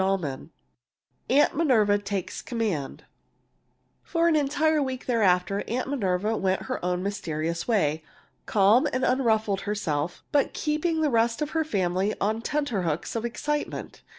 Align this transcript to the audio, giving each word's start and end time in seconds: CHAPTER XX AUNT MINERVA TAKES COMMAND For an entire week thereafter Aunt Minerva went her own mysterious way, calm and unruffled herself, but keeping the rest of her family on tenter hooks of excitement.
CHAPTER 0.03 0.25
XX 0.25 0.49
AUNT 1.29 1.53
MINERVA 1.55 1.99
TAKES 1.99 2.41
COMMAND 2.41 3.03
For 4.01 4.27
an 4.27 4.35
entire 4.35 4.81
week 4.81 5.05
thereafter 5.05 5.63
Aunt 5.67 5.89
Minerva 5.89 6.35
went 6.37 6.63
her 6.63 6.83
own 6.83 7.03
mysterious 7.03 7.67
way, 7.67 8.01
calm 8.47 8.87
and 8.93 9.05
unruffled 9.05 9.61
herself, 9.61 10.23
but 10.31 10.53
keeping 10.53 11.01
the 11.01 11.11
rest 11.11 11.43
of 11.43 11.51
her 11.51 11.63
family 11.63 12.15
on 12.19 12.41
tenter 12.41 12.81
hooks 12.81 13.15
of 13.15 13.25
excitement. 13.25 14.01